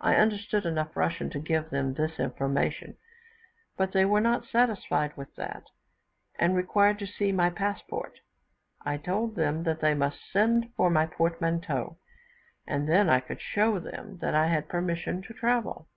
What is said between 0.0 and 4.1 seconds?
I understood enough Russian to give them this information, but they